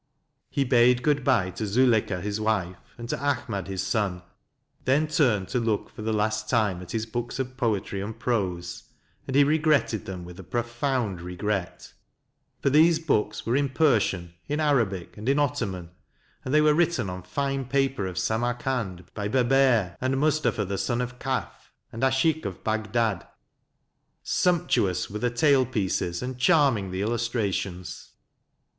He 0.49 0.63
bade 0.63 1.03
good 1.03 1.23
bye 1.23 1.51
to 1.51 1.67
Zuleika 1.67 2.21
his 2.21 2.41
wife, 2.41 2.95
and 2.97 3.07
to 3.09 3.19
Ahmad 3.23 3.67
his 3.67 3.85
son, 3.85 4.23
then 4.83 5.05
turned 5.07 5.47
to 5.49 5.59
look 5.59 5.91
for 5.91 6.01
the 6.01 6.11
last 6.11 6.49
time 6.49 6.81
at 6.81 6.89
his 6.89 7.05
books 7.05 7.37
of 7.37 7.55
poetry 7.55 8.01
and 8.01 8.17
prose; 8.19 8.85
and 9.27 9.35
he 9.35 9.43
regretted 9.43 10.07
them 10.07 10.25
with 10.25 10.39
a 10.39 10.43
profound 10.43 11.21
regret. 11.21 11.93
For 12.63 12.71
these 12.71 12.97
books 12.97 13.45
were 13.45 13.55
in 13.55 13.69
Persian, 13.69 14.33
in 14.47 14.59
Arabic, 14.59 15.17
and 15.17 15.29
in 15.29 15.37
Ottoman, 15.37 15.91
and 16.43 16.51
they 16.51 16.61
were 16.61 16.73
written 16.73 17.07
on 17.07 17.21
fine 17.21 17.65
paper 17.65 18.07
of 18.07 18.17
Samarkand 18.17 19.05
by 19.13 19.27
Beber, 19.27 19.95
and 20.01 20.19
Mustafa 20.19 20.65
the 20.65 20.79
son 20.79 21.01
of 21.01 21.19
Qaf 21.19 21.69
and 21.93 22.01
Ashiq 22.01 22.43
of 22.45 22.63
Bagdad; 22.63 23.27
sump 24.23 24.71
47 24.73 25.21
48 25.21 25.21
MANSUR 25.21 25.29
tuouswerethe 25.29 25.35
tail 25.37 25.63
pieces 25.67 26.23
and 26.23 26.39
charming 26.39 26.89
the 26.89 27.03
illustrations. 27.03 28.13